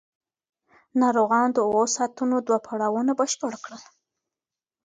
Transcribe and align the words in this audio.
ناروغان 1.01 1.47
د 1.53 1.57
اوو 1.67 1.83
ساعتونو 1.95 2.35
دوه 2.47 2.59
پړاوونه 2.67 3.11
بشپړ 3.19 3.53
کړل. 3.63 3.81